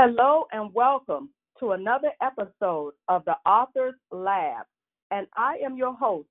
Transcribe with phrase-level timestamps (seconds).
[0.00, 4.64] Hello and welcome to another episode of the Author's Lab.
[5.10, 6.28] And I am your host,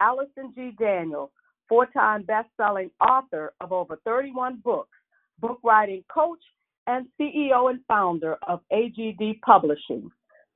[0.00, 0.70] Allison G.
[0.78, 1.32] Daniel,
[1.68, 4.96] four time best selling author of over 31 books,
[5.40, 6.38] book writing coach,
[6.86, 10.08] and CEO and founder of AGD Publishing.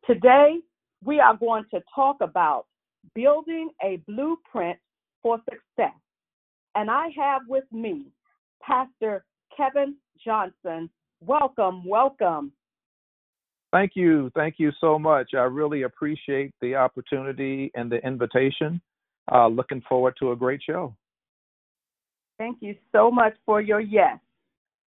[0.06, 0.58] Today,
[1.04, 2.66] we are going to talk about
[3.12, 4.78] building a blueprint
[5.20, 5.98] for success.
[6.76, 8.12] And I have with me
[8.62, 9.24] Pastor
[9.56, 10.88] Kevin Johnson.
[11.26, 12.52] Welcome, welcome.
[13.72, 14.30] Thank you.
[14.34, 15.30] Thank you so much.
[15.34, 18.80] I really appreciate the opportunity and the invitation.
[19.30, 20.94] Uh, looking forward to a great show.
[22.38, 24.18] Thank you so much for your yes.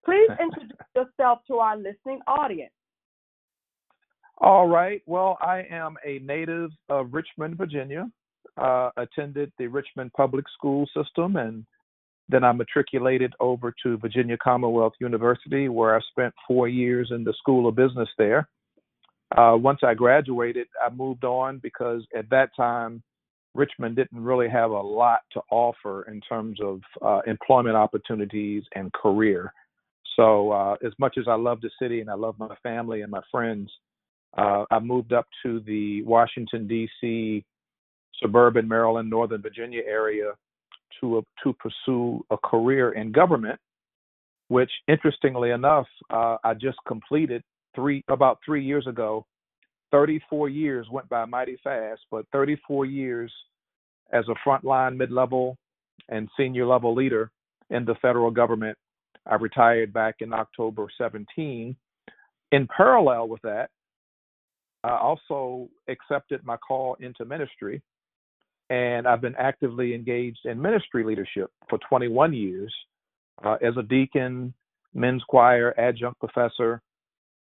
[0.03, 2.71] Please introduce yourself to our listening audience.
[4.39, 5.01] All right.
[5.05, 8.11] Well, I am a native of Richmond, Virginia.
[8.57, 11.65] Uh, attended the Richmond Public School System, and
[12.29, 17.33] then I matriculated over to Virginia Commonwealth University, where I spent four years in the
[17.37, 18.47] School of Business there.
[19.35, 23.03] Uh, once I graduated, I moved on because at that time,
[23.53, 28.91] Richmond didn't really have a lot to offer in terms of uh, employment opportunities and
[28.93, 29.53] career.
[30.15, 33.11] So, uh, as much as I love the city and I love my family and
[33.11, 33.69] my friends,
[34.37, 37.45] uh, I moved up to the Washington D.C.,
[38.21, 40.33] suburban Maryland, Northern Virginia area
[41.01, 43.59] to to pursue a career in government.
[44.47, 47.41] Which, interestingly enough, uh, I just completed
[47.75, 49.25] three about three years ago.
[49.91, 53.31] 34 years went by mighty fast, but 34 years
[54.11, 55.57] as a frontline, mid-level,
[56.09, 57.31] and senior level leader
[57.69, 58.77] in the federal government.
[59.25, 61.75] I retired back in October 17.
[62.51, 63.69] In parallel with that,
[64.83, 67.81] I also accepted my call into ministry,
[68.69, 72.73] and I've been actively engaged in ministry leadership for 21 years
[73.43, 74.53] uh, as a deacon,
[74.93, 76.81] men's choir, adjunct professor,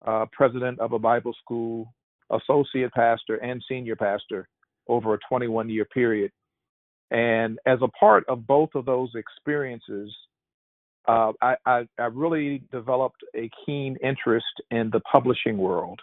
[0.05, 1.93] uh, president of a Bible school,
[2.31, 4.47] associate pastor, and senior pastor
[4.87, 6.31] over a 21 year period.
[7.09, 10.13] And as a part of both of those experiences,
[11.07, 16.01] uh, I, I, I, really developed a keen interest in the publishing world.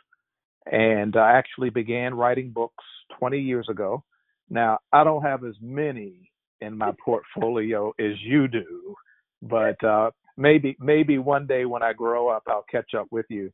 [0.65, 2.85] And I actually began writing books
[3.19, 4.03] 20 years ago.
[4.51, 8.95] Now, I don't have as many in my portfolio as you do,
[9.43, 13.51] but uh, maybe maybe one day when I grow up, I'll catch up with you.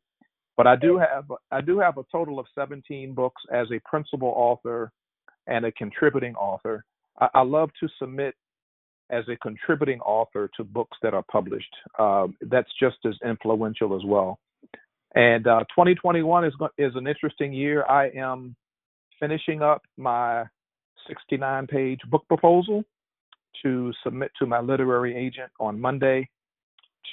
[0.57, 4.33] But I do have I do have a total of 17 books as a principal
[4.37, 4.93] author
[5.47, 6.85] and a contributing author.
[7.21, 8.35] I, I love to submit
[9.11, 11.75] as a contributing author to books that are published.
[11.99, 14.39] Uh, that's just as influential as well.
[15.15, 17.85] And uh, 2021 is is an interesting year.
[17.87, 18.55] I am
[19.19, 20.45] finishing up my
[21.09, 22.85] 69 page book proposal
[23.63, 26.29] to submit to my literary agent on Monday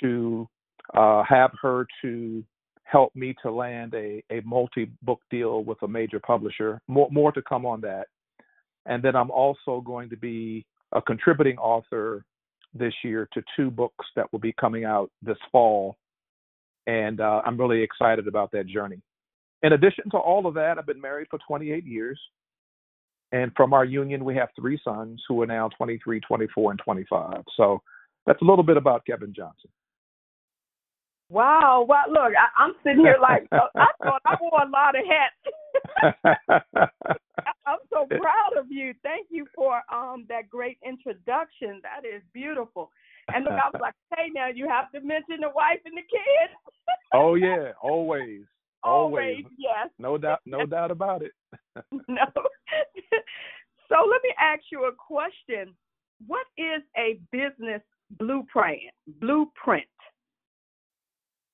[0.01, 0.47] to
[0.95, 2.43] uh, have her to
[2.83, 6.81] help me to land a, a multi book deal with a major publisher.
[6.87, 8.07] More, more to come on that.
[8.85, 12.23] And then I'm also going to be a contributing author
[12.73, 15.97] this year to two books that will be coming out this fall.
[16.85, 19.01] And uh, I'm really excited about that journey.
[19.63, 22.19] In addition to all of that, I've been married for 28 years.
[23.31, 27.43] And from our union, we have three sons who are now 23, 24, and 25.
[27.55, 27.81] So
[28.25, 29.69] that's a little bit about Kevin Johnson.
[31.29, 32.05] Wow, wow!
[32.07, 35.35] Look, I, am sitting here like I thought I wore a lot of hats.
[37.67, 38.93] I'm so proud of you.
[39.03, 41.81] Thank you for um that great introduction.
[41.83, 42.91] That is beautiful.
[43.33, 46.01] And look, I was like, hey, now you have to mention the wife and the
[46.01, 46.53] kids.
[47.13, 48.43] oh yeah, always,
[48.81, 51.33] always, always yes, no doubt, no doubt about it.
[52.07, 52.25] no.
[53.89, 55.73] so let me ask you a question.
[56.25, 57.81] What is a business
[58.11, 58.81] blueprint?
[59.19, 59.85] Blueprint.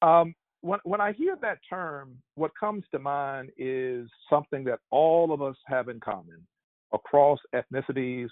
[0.02, 5.34] Um, when when I hear that term, what comes to mind is something that all
[5.34, 6.45] of us have in common
[6.94, 8.30] across ethnicities,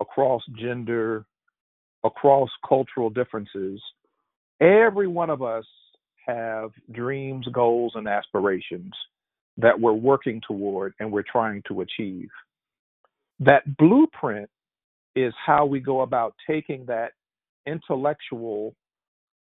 [0.00, 1.26] across gender,
[2.04, 3.80] across cultural differences.
[4.60, 5.64] Every one of us
[6.26, 8.92] have dreams, goals, and aspirations
[9.56, 12.28] that we're working toward and we're trying to achieve.
[13.40, 14.48] That blueprint
[15.16, 17.12] is how we go about taking that
[17.66, 18.74] intellectual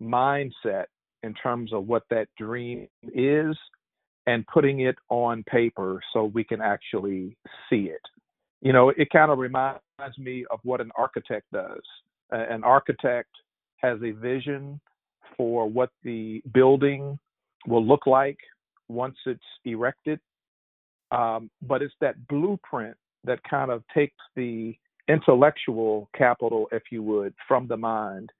[0.02, 0.86] mindset
[1.22, 3.56] in terms of what that dream is
[4.26, 7.36] and putting it on paper so we can actually
[7.68, 8.00] see it.
[8.60, 9.80] You know, it kind of reminds
[10.18, 11.82] me of what an architect does.
[12.30, 13.30] An architect
[13.78, 14.80] has a vision
[15.36, 17.18] for what the building
[17.66, 18.38] will look like
[18.88, 20.20] once it's erected.
[21.10, 24.76] Um, but it's that blueprint that kind of takes the
[25.08, 28.30] intellectual capital, if you would, from the mind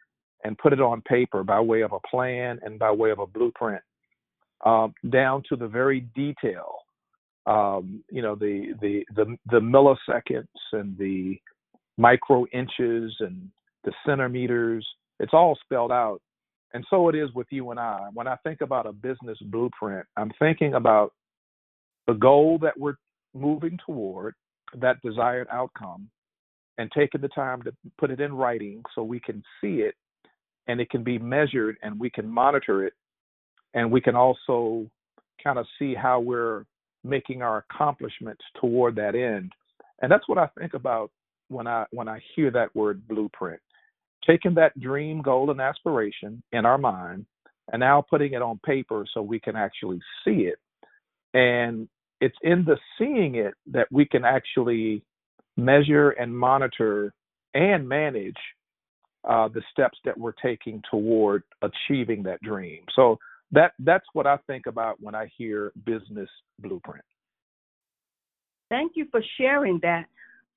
[0.45, 3.27] and put it on paper by way of a plan and by way of a
[3.27, 3.83] blueprint.
[4.65, 6.79] um, down to the very detail.
[7.47, 11.39] Um, you know, the, the the the milliseconds and the
[11.99, 13.51] micro inches and
[13.85, 14.87] the centimeters.
[15.21, 16.21] It's all spelled out.
[16.75, 18.09] And so it is with you and I.
[18.15, 21.13] When I think about a business blueprint, I'm thinking about
[22.07, 22.97] the goal that we're
[23.35, 24.35] moving toward,
[24.81, 26.09] that desired outcome,
[26.79, 29.95] and taking the time to put it in writing so we can see it
[30.69, 32.95] and it can be measured and we can monitor it
[33.75, 34.87] and we can also
[35.43, 36.65] kind of see how we're
[37.05, 39.53] making our accomplishments toward that end.
[40.01, 41.11] And that's what i think about
[41.49, 43.61] when i when i hear that word blueprint.
[44.27, 47.27] Taking that dream goal and aspiration in our mind
[47.73, 50.59] and now putting it on paper so we can actually see it.
[51.35, 51.89] And
[52.23, 55.03] it's in the seeing it that we can actually
[55.57, 57.13] measure and monitor
[57.53, 58.37] and manage
[59.29, 62.85] uh, the steps that we're taking toward achieving that dream.
[62.95, 63.19] So
[63.51, 66.31] that that's what I think about when I hear business
[66.61, 67.05] blueprint.
[68.71, 70.05] Thank you for sharing that.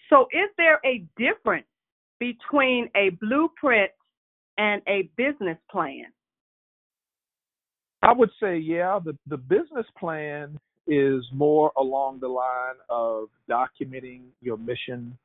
[0.10, 1.66] So is there a difference
[2.20, 3.90] between a blueprint
[4.60, 6.06] and a business plan?
[8.04, 14.22] I would say yeah, the the business plan is more along the line of documenting
[14.42, 15.18] your mission,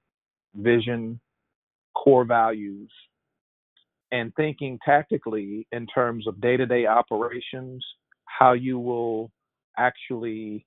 [0.55, 1.21] vision,
[1.95, 2.91] core values,
[4.13, 7.85] and thinking tactically in terms of day to day operations,
[8.25, 9.31] how you will
[9.79, 10.65] actually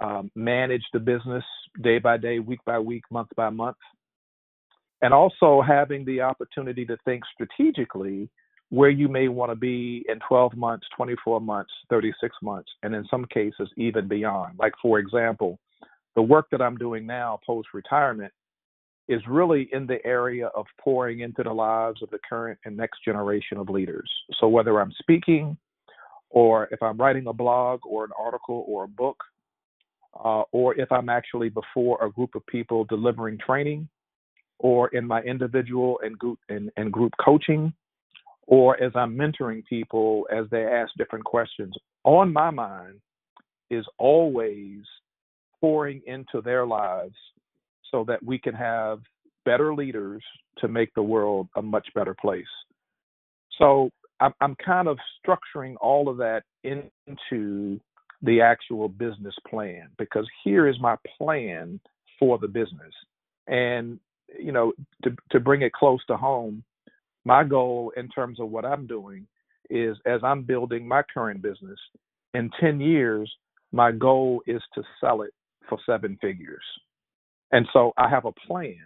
[0.00, 1.44] um, manage the business
[1.82, 3.76] day by day, week by week, month by month,
[5.00, 8.28] and also having the opportunity to think strategically
[8.72, 13.04] where you may want to be in 12 months, 24 months, 36 months, and in
[13.10, 14.58] some cases, even beyond.
[14.58, 15.58] Like, for example,
[16.16, 18.32] the work that I'm doing now post retirement
[19.08, 23.04] is really in the area of pouring into the lives of the current and next
[23.04, 24.10] generation of leaders.
[24.40, 25.54] So, whether I'm speaking,
[26.30, 29.18] or if I'm writing a blog, or an article, or a book,
[30.18, 33.86] uh, or if I'm actually before a group of people delivering training,
[34.58, 37.74] or in my individual and group and, and group coaching,
[38.46, 41.74] or as I'm mentoring people as they ask different questions,
[42.04, 43.00] on my mind
[43.70, 44.80] is always
[45.60, 47.14] pouring into their lives
[47.90, 49.00] so that we can have
[49.44, 50.22] better leaders
[50.58, 52.44] to make the world a much better place.
[53.58, 53.90] So
[54.20, 57.80] I'm, I'm kind of structuring all of that into
[58.22, 61.80] the actual business plan because here is my plan
[62.18, 62.92] for the business.
[63.46, 63.98] And,
[64.38, 64.72] you know,
[65.02, 66.62] to, to bring it close to home,
[67.24, 69.26] my goal in terms of what I'm doing
[69.70, 71.78] is as I'm building my current business,
[72.34, 73.32] in 10 years,
[73.72, 75.32] my goal is to sell it
[75.68, 76.64] for seven figures.
[77.52, 78.76] And so I have a plan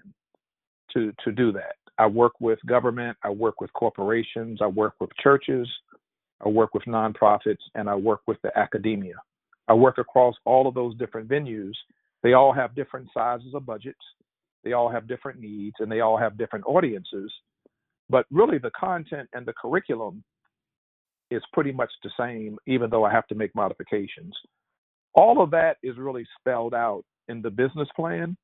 [0.93, 1.77] to, to do that.
[1.99, 5.69] I work with government, I work with corporations, I work with churches,
[6.44, 9.15] I work with nonprofits, and I work with the academia.
[9.69, 11.73] I work across all of those different venues.
[12.23, 13.99] They all have different sizes of budgets,
[14.62, 17.32] they all have different needs, and they all have different audiences.
[18.08, 20.23] But really, the content and the curriculum
[21.31, 24.35] is pretty much the same, even though I have to make modifications.
[25.14, 28.37] All of that is really spelled out in the business plan.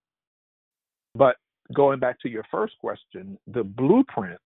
[1.14, 1.37] But
[1.75, 4.40] going back to your first question, the blueprint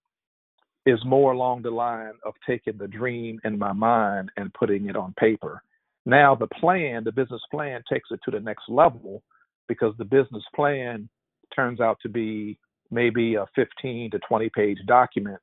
[0.84, 4.96] is more along the line of taking the dream in my mind and putting it
[4.96, 5.62] on paper.
[6.04, 9.22] Now, the plan, the business plan, takes it to the next level
[9.66, 11.08] because the business plan
[11.54, 12.58] turns out to be
[12.90, 15.38] maybe a 15 to 20 page document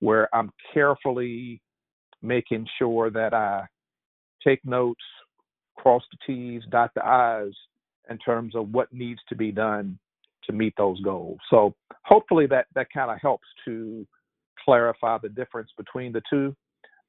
[0.00, 1.60] where I'm carefully
[2.22, 3.64] making sure that I
[4.46, 5.02] take notes,
[5.76, 7.52] cross the T's, dot the I's
[8.10, 9.98] in terms of what needs to be done
[10.44, 11.38] to meet those goals.
[11.50, 14.06] So hopefully that that kind of helps to
[14.64, 16.54] clarify the difference between the two.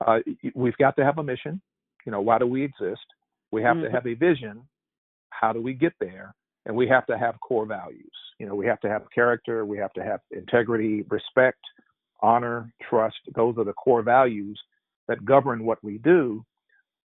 [0.06, 0.20] Uh,
[0.56, 1.62] we've got to have a mission.
[2.06, 3.06] You know, why do we exist?
[3.52, 3.86] We have mm-hmm.
[3.86, 4.62] to have a vision.
[5.30, 6.34] How do we get there?
[6.70, 8.12] And we have to have core values.
[8.38, 11.58] You know, we have to have character, we have to have integrity, respect,
[12.22, 13.18] honor, trust.
[13.36, 14.62] Those are the core values
[15.08, 16.46] that govern what we do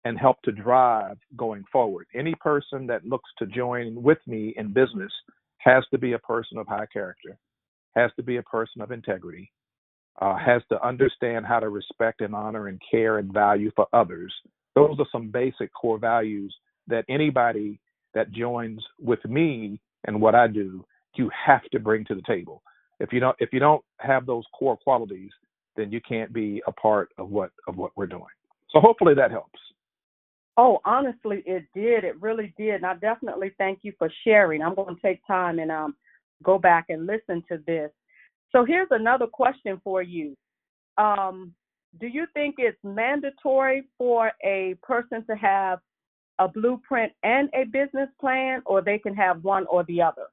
[0.05, 2.05] and help to drive going forward.
[2.13, 5.11] Any person that looks to join with me in business
[5.57, 7.35] has to be a person of high character,
[7.95, 9.51] has to be a person of integrity,
[10.21, 14.31] uh, has to understand how to respect and honor and care and value for others.
[14.75, 17.79] Those are some basic core values that anybody
[18.17, 20.83] that joins with me and what I do
[21.17, 22.61] you have to bring to the table.
[22.99, 25.31] If you don't if you don't have those core qualities,
[25.75, 28.23] then you can't be a part of what of what we're doing.
[28.71, 29.59] So hopefully that helps.
[30.57, 32.03] Oh, honestly, it did.
[32.03, 32.75] It really did.
[32.75, 34.63] And I definitely thank you for sharing.
[34.63, 35.95] I'm going to take time and um,
[36.43, 37.91] go back and listen to this.
[38.51, 40.35] So here's another question for you.
[40.97, 41.53] Um,
[41.99, 45.79] do you think it's mandatory for a person to have
[46.39, 50.27] a blueprint and a business plan, or they can have one or the other?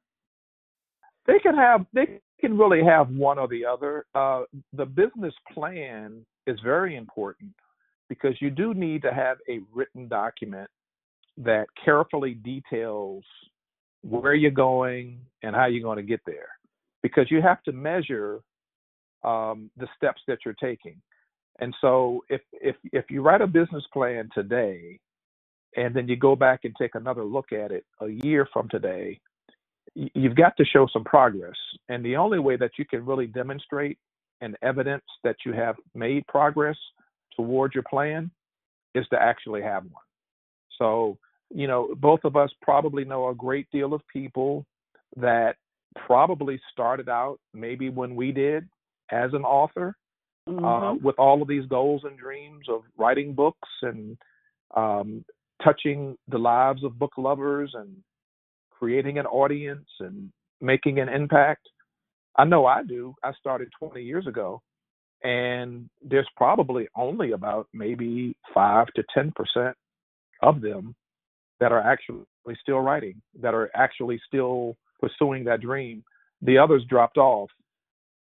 [1.27, 4.07] They can have they can really have one or the other.
[4.15, 4.43] Uh,
[4.75, 7.53] the business plan is very important
[8.09, 10.69] because you do need to have a written document
[11.39, 13.25] that carefully details
[14.03, 16.49] where you're going and how you're going to get there
[17.03, 18.41] because you have to measure
[19.25, 21.01] um, the steps that you're taking.
[21.61, 24.99] And so if if if you write a business plan today
[25.77, 29.21] and then you go back and take another look at it a year from today,
[29.95, 31.57] you've got to show some progress.
[31.89, 33.99] And the only way that you can really demonstrate
[34.41, 36.77] and evidence that you have made progress
[37.37, 38.31] towards your plan
[38.95, 40.03] is to actually have one.
[40.79, 41.19] So,
[41.51, 44.67] you know, both of us probably know a great deal of people
[45.17, 45.57] that
[46.07, 48.69] probably started out maybe when we did
[49.11, 49.97] as an author
[50.47, 50.65] uh, mm-hmm.
[50.65, 54.17] uh, with all of these goals and dreams of writing books and
[54.77, 55.25] um,
[55.63, 57.97] touching the lives of book lovers and
[58.71, 60.31] creating an audience and
[60.61, 61.69] making an impact.
[62.37, 63.15] I know I do.
[63.23, 64.61] I started 20 years ago,
[65.23, 69.77] and there's probably only about maybe five to 10 percent
[70.43, 70.95] of them
[71.61, 72.25] that are actually
[72.61, 76.03] still writing, that are actually still pursuing that dream.
[76.43, 77.51] The others dropped off,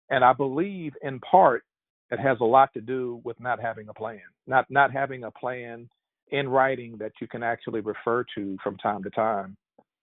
[0.09, 1.63] and I believe in part
[2.11, 5.31] it has a lot to do with not having a plan, not not having a
[5.31, 5.87] plan
[6.31, 9.57] in writing that you can actually refer to from time to time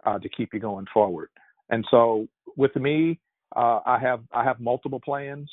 [0.04, 1.28] uh, to keep you going forward.
[1.71, 3.18] And so with me,
[3.54, 5.49] uh, I have I have multiple plans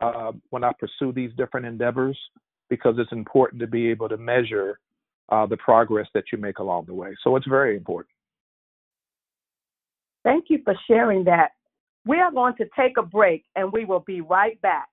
[0.00, 2.18] uh, when I pursue these different endeavors
[2.68, 4.78] because it's important to be able to measure
[5.28, 7.14] uh, the progress that you make along the way.
[7.22, 8.14] So it's very important.
[10.24, 11.50] Thank you for sharing that.
[12.06, 14.88] We are going to take a break and we will be right back.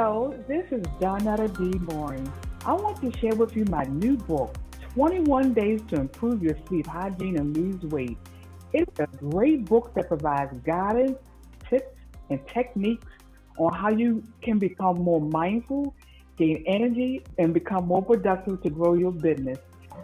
[0.00, 1.76] Hello, this is Donetta D.
[1.92, 2.32] Mooring.
[2.64, 4.56] I want to share with you my new book,
[4.94, 8.16] 21 Days to Improve Your Sleep Hygiene and Lose Weight.
[8.72, 11.18] It's a great book that provides guidance,
[11.68, 11.96] tips,
[12.30, 13.08] and techniques
[13.58, 15.92] on how you can become more mindful,
[16.36, 19.58] gain energy, and become more productive to grow your business.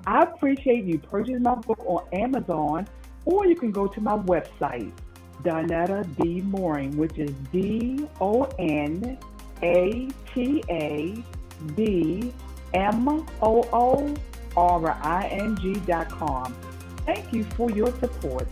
[0.08, 2.88] I appreciate you purchasing my book on Amazon,
[3.26, 4.90] or you can go to my website,
[5.44, 6.40] Donetta D.
[6.40, 9.18] Mooring, which is D O N
[9.62, 11.14] a T A
[11.74, 12.32] D
[12.72, 13.08] M
[13.42, 14.14] O O
[14.56, 16.54] R I N G dot com.
[17.06, 18.48] Thank you for your support.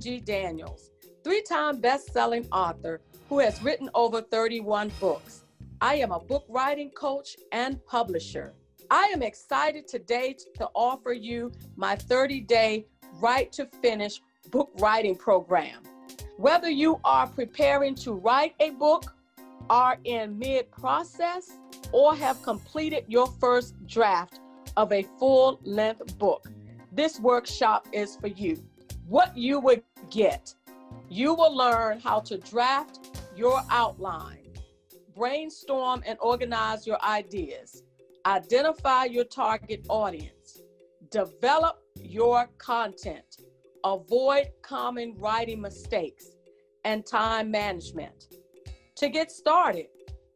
[0.00, 0.20] G.
[0.20, 0.90] Daniels,
[1.24, 5.44] three time best selling author who has written over 31 books.
[5.80, 8.54] I am a book writing coach and publisher.
[8.90, 12.86] I am excited today to offer you my 30 day
[13.20, 14.20] Write to Finish
[14.50, 15.82] book writing program.
[16.36, 19.14] Whether you are preparing to write a book,
[19.70, 21.52] are in mid process,
[21.92, 24.40] or have completed your first draft
[24.76, 26.50] of a full length book,
[26.90, 28.62] this workshop is for you
[29.06, 30.54] what you would get.
[31.08, 34.48] You will learn how to draft your outline,
[35.14, 37.82] brainstorm and organize your ideas,
[38.26, 40.60] identify your target audience,
[41.10, 43.38] develop your content,
[43.84, 46.36] avoid common writing mistakes,
[46.84, 48.28] and time management.
[48.96, 49.86] To get started,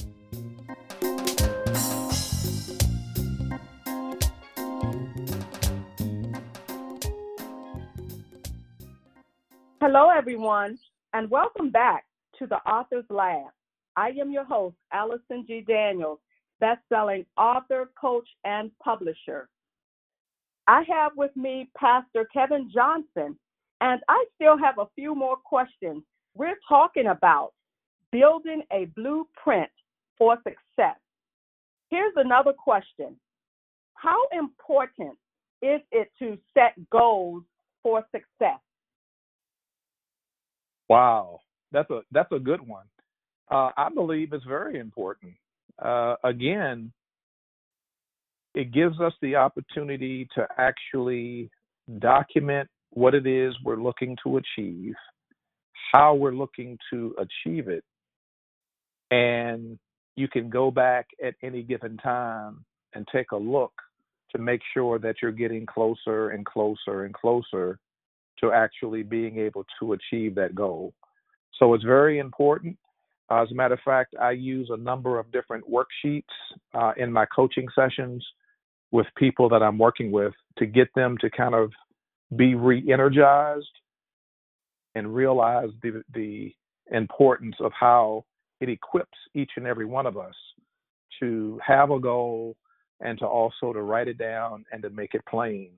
[9.79, 10.77] Hello, everyone,
[11.13, 12.03] and welcome back
[12.39, 13.51] to the Author's Lab.
[13.95, 15.63] I am your host, Allison G.
[15.65, 16.19] Daniels,
[16.59, 19.47] best-selling author, coach, and publisher.
[20.69, 23.35] I have with me Pastor Kevin Johnson,
[23.81, 26.03] and I still have a few more questions.
[26.35, 27.53] We're talking about
[28.11, 29.71] building a blueprint
[30.15, 30.99] for success.
[31.89, 33.15] Here's another question
[33.95, 35.17] How important
[35.63, 37.41] is it to set goals
[37.81, 38.59] for success?
[40.87, 41.39] Wow,
[41.71, 42.85] that's a that's a good one.
[43.49, 45.33] Uh, I believe it's very important.
[45.79, 46.91] Uh, again,
[48.55, 51.49] it gives us the opportunity to actually
[51.99, 54.93] document what it is we're looking to achieve,
[55.91, 57.83] how we're looking to achieve it,
[59.11, 59.77] and
[60.15, 63.71] you can go back at any given time and take a look
[64.31, 67.79] to make sure that you're getting closer and closer and closer
[68.39, 70.93] to actually being able to achieve that goal.
[71.57, 72.77] So it's very important.
[73.31, 76.23] As a matter of fact, I use a number of different worksheets
[76.73, 78.25] uh, in my coaching sessions
[78.91, 81.71] with people that I'm working with to get them to kind of
[82.35, 83.67] be re-energized
[84.95, 86.53] and realize the the
[86.91, 88.25] importance of how
[88.59, 90.33] it equips each and every one of us
[91.19, 92.55] to have a goal
[92.99, 95.69] and to also to write it down and to make it plain.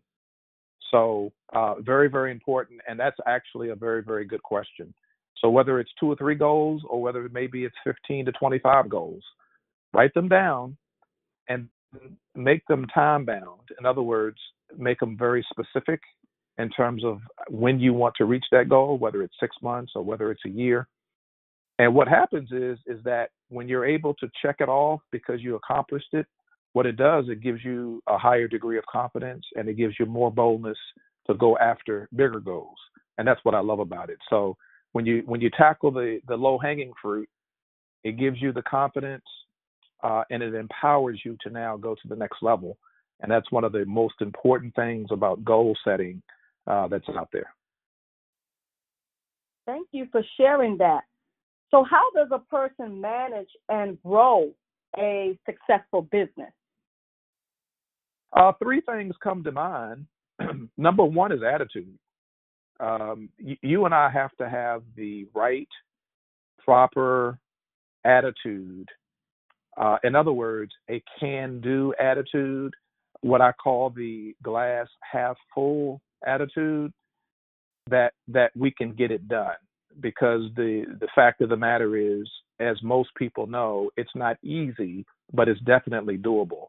[0.90, 4.94] So uh, very very important, and that's actually a very very good question.
[5.38, 9.24] So whether it's two or three goals, or whether maybe it's 15 to 25 goals,
[9.94, 10.78] write them down
[11.50, 11.68] and
[12.36, 13.70] make them time bound.
[13.80, 14.38] In other words,
[14.78, 16.02] make them very specific
[16.58, 17.20] in terms of
[17.50, 20.50] when you want to reach that goal, whether it's six months or whether it's a
[20.50, 20.88] year.
[21.80, 25.56] And what happens is is that when you're able to check it off because you
[25.56, 26.28] accomplished it,
[26.74, 30.06] what it does, it gives you a higher degree of confidence and it gives you
[30.06, 30.78] more boldness
[31.28, 32.78] to go after bigger goals.
[33.18, 34.20] And that's what I love about it.
[34.30, 34.56] So
[34.94, 37.30] when you when you tackle the the low hanging fruit,
[38.04, 39.24] it gives you the confidence
[40.04, 42.78] uh, and it empowers you to now go to the next level.
[43.22, 46.22] And that's one of the most important things about goal setting
[46.68, 47.54] uh, that's out there.
[49.66, 51.02] Thank you for sharing that.
[51.70, 54.52] So, how does a person manage and grow
[54.98, 56.52] a successful business?
[58.34, 60.06] Uh, three things come to mind.
[60.78, 61.98] Number one is attitude.
[62.80, 65.68] Um, y- you and I have to have the right,
[66.64, 67.40] proper
[68.04, 68.90] attitude
[69.78, 72.74] uh, in other words, a can do attitude,
[73.22, 76.92] what I call the glass half full attitude,
[77.90, 79.56] that that we can get it done.
[80.00, 82.30] Because the the fact of the matter is,
[82.60, 86.68] as most people know, it's not easy, but it's definitely doable.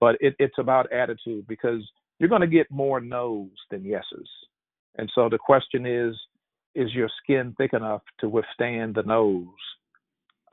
[0.00, 1.82] But it, it's about attitude because
[2.18, 4.28] you're going to get more no's than yeses.
[4.96, 6.14] And so the question is,
[6.74, 9.46] is your skin thick enough to withstand the no's?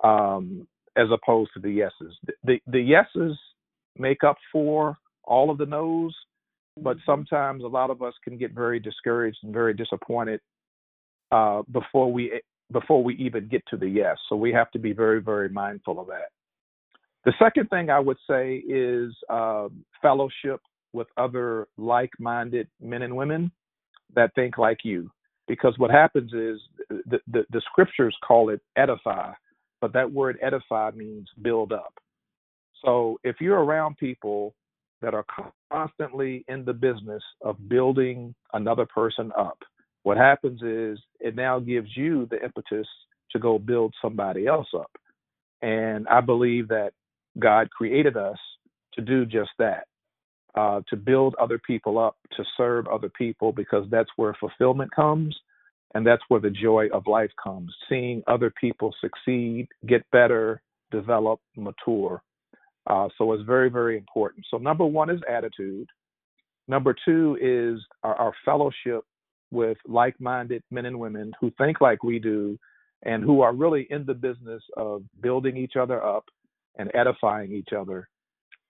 [0.04, 2.16] Um, as opposed to the yeses.
[2.26, 3.38] The, the, the yeses
[3.98, 6.16] make up for all of the no's,
[6.78, 7.12] but mm-hmm.
[7.12, 10.40] sometimes a lot of us can get very discouraged and very disappointed
[11.32, 14.18] uh, before we before we even get to the yes.
[14.30, 16.30] So we have to be very very mindful of that.
[17.26, 19.68] The second thing I would say is uh,
[20.02, 20.62] fellowship
[20.94, 23.52] with other like-minded men and women
[24.16, 25.10] that think like you,
[25.48, 29.32] because what happens is the, the, the scriptures call it edify
[29.82, 31.94] but that word edify means build up.
[32.86, 34.54] So if you're around people
[35.02, 35.26] that are
[35.72, 39.58] constantly in the business of building another person up,
[40.04, 42.88] what happens is it now gives you the impetus
[43.32, 44.92] to go build somebody else up.
[45.62, 46.92] And I believe that
[47.38, 48.38] God created us
[48.94, 49.86] to do just that.
[50.54, 55.34] Uh, to build other people up, to serve other people, because that's where fulfillment comes
[55.94, 61.40] and that's where the joy of life comes seeing other people succeed, get better, develop,
[61.56, 62.22] mature.
[62.88, 64.46] Uh, so it's very, very important.
[64.50, 65.88] So, number one is attitude.
[66.68, 69.04] Number two is our, our fellowship
[69.52, 72.58] with like minded men and women who think like we do
[73.04, 76.26] and who are really in the business of building each other up
[76.78, 78.08] and edifying each other.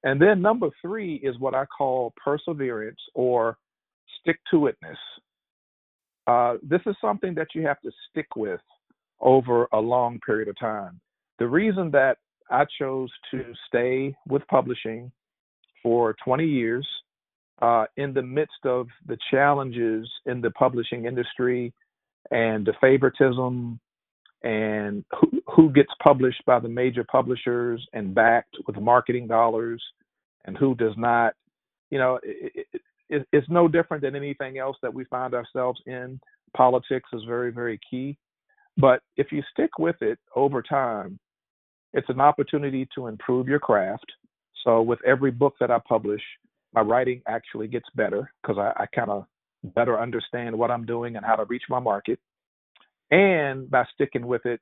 [0.04, 3.58] And then number three is what I call perseverance or
[4.20, 4.98] stick to itness.
[6.28, 8.62] Uh, this is something that you have to stick with
[9.20, 11.00] over a long period of time.
[11.40, 12.18] The reason that
[12.50, 15.12] I chose to stay with publishing
[15.82, 16.88] for 20 years
[17.62, 21.74] uh, in the midst of the challenges in the publishing industry
[22.32, 23.80] and the favoritism
[24.44, 29.82] and who, who gets published by the major publishers and backed with marketing dollars
[30.46, 31.34] and who does not.
[31.92, 32.68] You know, it,
[33.12, 36.20] it's no different than anything else that we find ourselves in.
[36.56, 38.18] Politics is very, very key.
[38.78, 41.20] But if you stick with it over time,
[41.94, 44.06] it's an opportunity to improve your craft.
[44.64, 46.22] So with every book that I publish,
[46.74, 49.26] my writing actually gets better because I, I kind of
[49.76, 52.20] better understand what I'm doing and how to reach my market.
[53.12, 54.62] And by sticking with it,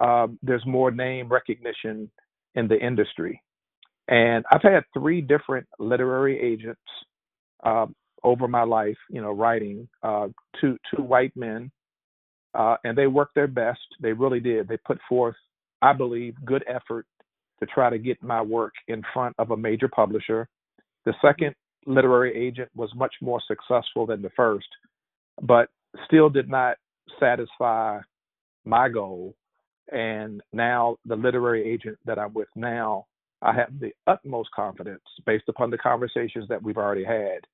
[0.00, 2.10] um, there's more name recognition
[2.54, 3.42] in the industry.
[4.06, 6.80] And I've had three different literary agents
[7.64, 7.86] uh,
[8.24, 10.28] over my life, you know, writing, uh,
[10.60, 11.70] two two white men,
[12.54, 13.80] uh, and they worked their best.
[14.00, 14.68] They really did.
[14.68, 15.36] They put forth
[15.82, 17.06] I believe, good effort
[17.60, 20.48] to try to get my work in front of a major publisher.
[21.04, 21.54] The second
[21.86, 24.68] literary agent was much more successful than the first,
[25.42, 25.68] but
[26.06, 26.76] still did not
[27.18, 28.00] satisfy
[28.64, 29.34] my goal.
[29.90, 33.06] And now, the literary agent that I'm with now,
[33.42, 37.46] I have the utmost confidence, based upon the conversations that we've already had,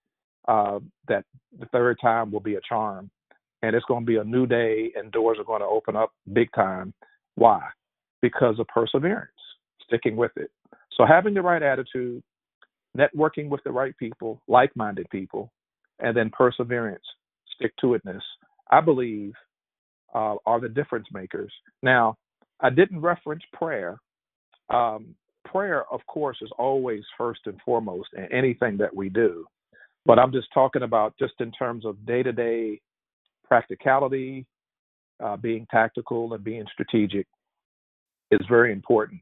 [0.48, 1.24] uh, that
[1.58, 3.10] the third time will be a charm.
[3.62, 6.12] And it's going to be a new day, and doors are going to open up
[6.32, 6.92] big time.
[7.34, 7.60] Why?
[8.20, 9.30] Because of perseverance,
[9.86, 10.50] sticking with it.
[10.96, 12.22] So, having the right attitude,
[12.96, 15.50] networking with the right people, like minded people,
[15.98, 17.04] and then perseverance,
[17.56, 18.20] stick to itness,
[18.70, 19.32] I believe
[20.14, 21.52] uh, are the difference makers.
[21.82, 22.16] Now,
[22.60, 23.98] I didn't reference prayer.
[24.70, 29.46] Um, prayer, of course, is always first and foremost in anything that we do.
[30.06, 32.80] But I'm just talking about just in terms of day to day
[33.46, 34.46] practicality,
[35.22, 37.26] uh, being tactical and being strategic
[38.30, 39.20] is very important.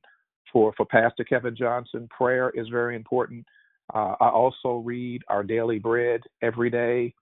[0.53, 3.47] For, for Pastor Kevin Johnson, prayer is very important.
[3.95, 7.15] Uh, I also read our daily bread every day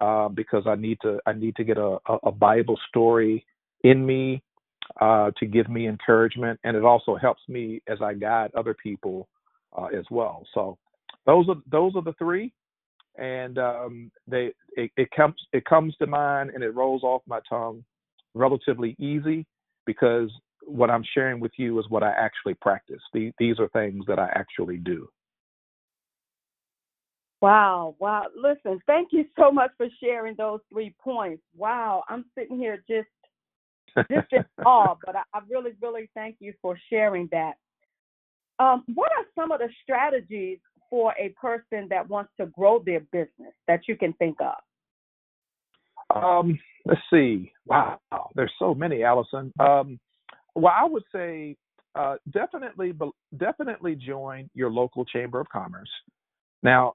[0.00, 3.44] uh, because I need to I need to get a, a Bible story
[3.84, 4.42] in me
[5.00, 9.28] uh, to give me encouragement, and it also helps me as I guide other people
[9.76, 10.44] uh, as well.
[10.54, 10.78] So
[11.26, 12.52] those are those are the three,
[13.16, 17.40] and um, they it, it comes it comes to mind and it rolls off my
[17.48, 17.84] tongue
[18.34, 19.46] relatively easy
[19.86, 20.30] because
[20.64, 23.00] what I'm sharing with you is what I actually practice.
[23.12, 25.08] These, these are things that I actually do.
[27.40, 28.26] Wow, wow.
[28.36, 31.42] Listen, thank you so much for sharing those three points.
[31.56, 33.08] Wow, I'm sitting here just
[33.96, 37.54] just in awe, but I, I really, really thank you for sharing that.
[38.58, 43.00] Um, what are some of the strategies for a person that wants to grow their
[43.00, 44.54] business that you can think of?
[46.14, 47.52] Um, let's see.
[47.66, 47.98] Wow,
[48.34, 49.52] there's so many, Allison.
[49.58, 49.98] Um,
[50.54, 51.56] well, I would say
[51.94, 52.92] uh, definitely,
[53.38, 55.90] definitely join your local chamber of commerce.
[56.62, 56.94] Now,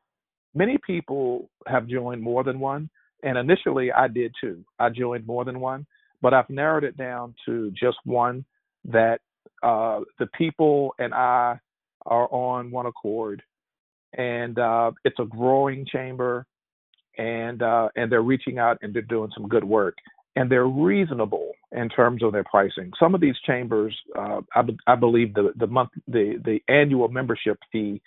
[0.53, 2.89] many people have joined more than one,
[3.23, 4.63] and initially I did too.
[4.79, 5.85] I joined more than one,
[6.21, 8.45] but I've narrowed it down to just one
[8.85, 9.19] that
[9.63, 11.59] uh, the people and I
[12.05, 13.43] are on one accord,
[14.17, 16.45] and uh, it's a growing chamber,
[17.17, 19.95] and uh, and they're reaching out and they're doing some good work,
[20.35, 22.91] and they're reasonable in terms of their pricing.
[22.99, 27.57] Some of these chambers, uh, I, I believe the the month the the annual membership
[27.71, 28.01] fee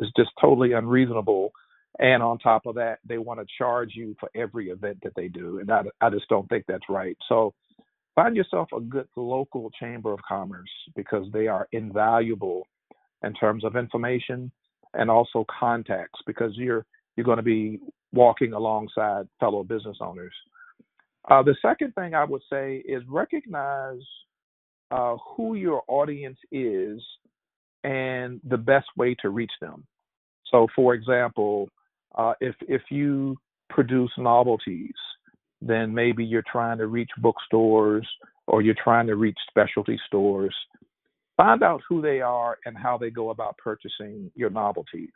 [0.00, 1.52] is just totally unreasonable
[2.00, 5.28] and on top of that, they want to charge you for every event that they
[5.28, 5.58] do.
[5.58, 7.16] And I, I just don't think that's right.
[7.28, 7.52] So
[8.14, 12.66] find yourself a good local chamber of commerce because they are invaluable
[13.22, 14.50] in terms of information
[14.94, 16.84] and also contacts because you're
[17.16, 17.78] you're going to be
[18.12, 20.32] walking alongside fellow business owners.
[21.30, 24.00] Uh, the second thing I would say is recognize
[24.90, 27.02] uh, who your audience is
[27.84, 29.84] and the best way to reach them.
[30.50, 31.68] So, for example,
[32.16, 33.36] uh, if if you
[33.68, 34.94] produce novelties,
[35.62, 38.06] then maybe you're trying to reach bookstores
[38.46, 40.54] or you're trying to reach specialty stores.
[41.36, 45.12] Find out who they are and how they go about purchasing your novelties.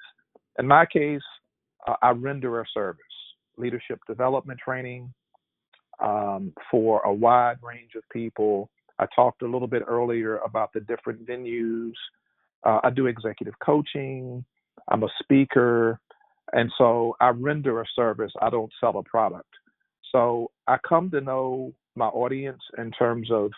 [0.59, 1.21] In my case,
[1.87, 3.03] uh, I render a service,
[3.57, 5.13] leadership development training
[6.03, 8.71] um, for a wide range of people.
[8.99, 11.93] I talked a little bit earlier about the different venues.
[12.65, 14.45] Uh, I do executive coaching.
[14.89, 16.01] I'm a speaker.
[16.53, 19.49] And so I render a service, I don't sell a product.
[20.13, 23.51] So I come to know my audience in terms of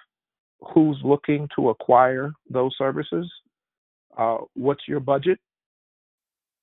[0.75, 3.31] who's looking to acquire those services,
[4.17, 5.39] uh, what's your budget,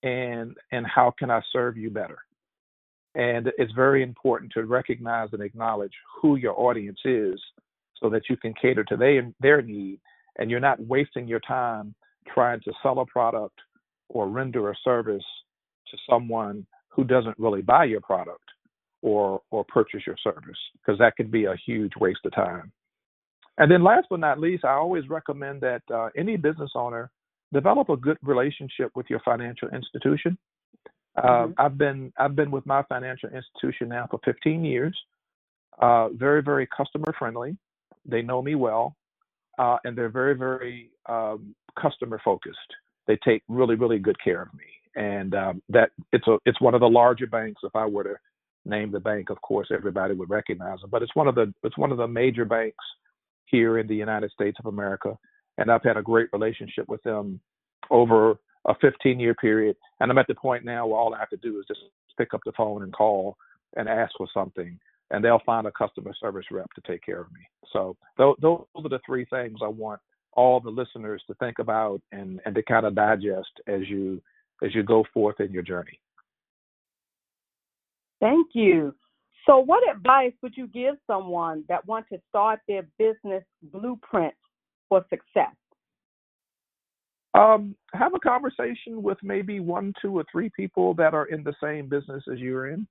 [0.01, 2.17] and and how can I serve you better.
[3.15, 7.39] And it's very important to recognize and acknowledge who your audience is,
[8.01, 9.99] so that you can cater to their their need,
[10.39, 11.93] and you're not wasting your time
[12.33, 13.59] trying to sell a product
[14.09, 15.23] or render a service
[15.93, 18.43] to someone who doesn't really buy your product
[19.01, 22.71] or or purchase your service because that could be a huge waste of time.
[23.57, 27.11] And then last but not least, I always recommend that uh, any business owner
[27.53, 30.37] develop a good relationship with your financial institution.
[31.15, 31.61] Uh, mm-hmm.
[31.61, 34.97] I've been I've been with my financial institution now for 15 years.
[35.79, 37.57] Uh, very very customer friendly.
[38.05, 38.95] They know me well,
[39.59, 42.57] uh, and they're very very um, customer focused.
[43.05, 46.73] They take really really good care of me and um, that it's a it's one
[46.73, 47.61] of the larger banks.
[47.63, 48.15] If I were to
[48.65, 50.89] name the bank, of course, everybody would recognize them.
[50.89, 52.83] But it's one of the it's one of the major banks
[53.45, 55.17] here in the United States of America,
[55.57, 57.39] and I've had a great relationship with them
[57.91, 59.75] over a 15 year period.
[59.99, 61.81] And I'm at the point now where all I have to do is just
[62.17, 63.37] pick up the phone and call
[63.75, 64.79] and ask for something,
[65.11, 67.41] and they'll find a customer service rep to take care of me.
[67.71, 69.99] So those, those are the three things I want
[70.35, 74.21] all the listeners to think about and, and to kind of digest as you
[74.63, 75.99] as you go forth in your journey.
[78.19, 78.95] Thank you.
[79.45, 84.33] So, what advice would you give someone that wants to start their business blueprint
[84.87, 85.53] for success?
[87.33, 91.53] Um, have a conversation with maybe one, two, or three people that are in the
[91.61, 92.87] same business as you're in,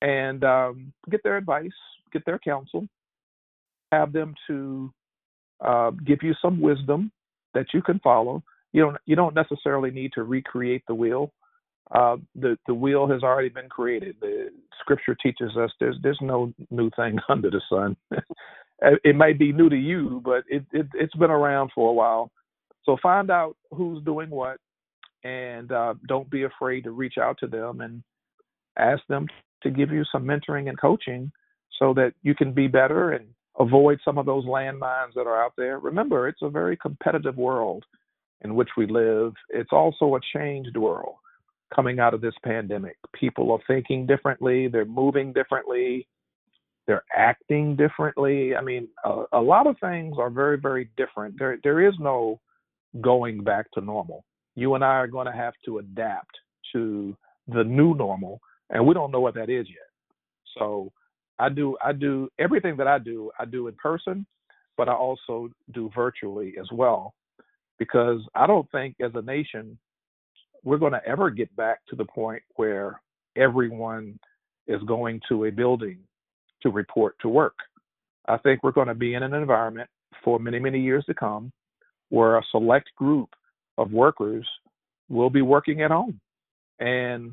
[0.00, 1.70] and um, get their advice,
[2.12, 2.86] get their counsel,
[3.92, 4.92] have them to
[5.60, 7.10] uh, give you some wisdom
[7.52, 8.42] that you can follow.
[8.72, 11.32] You don't you don't necessarily need to recreate the wheel.
[11.90, 14.16] Uh, the the wheel has already been created.
[14.20, 17.96] The scripture teaches us there's there's no new thing under the sun.
[19.04, 22.30] it might be new to you, but it, it it's been around for a while
[22.84, 24.58] so find out who's doing what,
[25.24, 28.02] and uh, don't be afraid to reach out to them and
[28.78, 29.26] ask them
[29.62, 31.30] to give you some mentoring and coaching
[31.78, 33.26] so that you can be better and
[33.58, 35.78] avoid some of those landmines that are out there.
[35.78, 37.84] Remember, it's a very competitive world
[38.42, 39.32] in which we live.
[39.48, 41.16] It's also a changed world
[41.74, 42.96] coming out of this pandemic.
[43.14, 46.06] People are thinking differently, they're moving differently,
[46.86, 48.56] they're acting differently.
[48.56, 51.38] I mean, a, a lot of things are very, very different.
[51.38, 52.40] There, there is no
[53.00, 54.24] going back to normal.
[54.56, 56.36] You and I are going to have to adapt
[56.72, 59.86] to the new normal, and we don't know what that is yet.
[60.58, 60.90] So
[61.38, 64.26] I do I do everything that I do, I do in person,
[64.76, 67.14] but I also do virtually as well
[67.80, 69.76] because I don't think as a nation
[70.62, 73.00] we're going to ever get back to the point where
[73.36, 74.18] everyone
[74.68, 75.98] is going to a building
[76.62, 77.56] to report to work.
[78.28, 79.88] I think we're going to be in an environment
[80.22, 81.50] for many, many years to come
[82.10, 83.30] where a select group
[83.78, 84.46] of workers
[85.08, 86.20] will be working at home.
[86.78, 87.32] And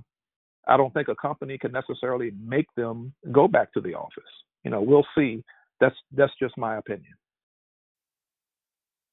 [0.68, 4.24] I don't think a company can necessarily make them go back to the office.
[4.64, 5.44] You know, we'll see.
[5.82, 7.14] That's that's just my opinion.